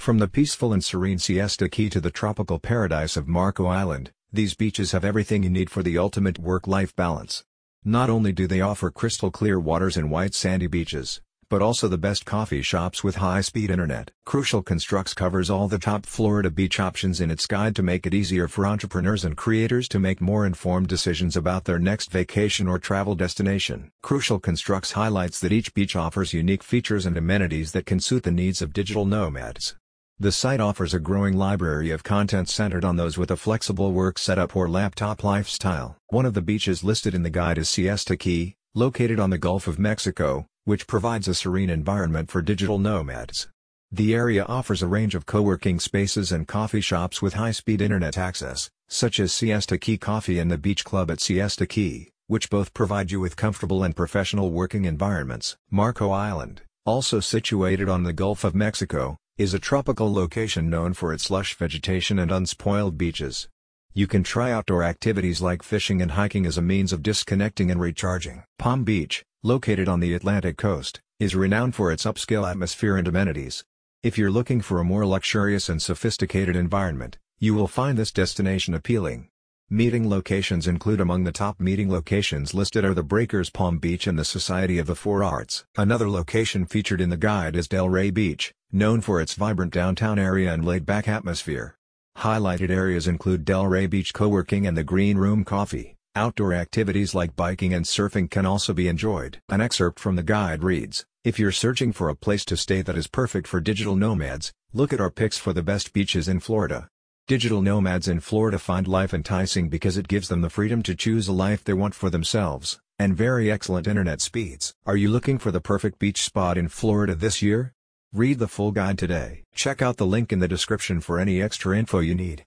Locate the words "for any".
121.00-121.40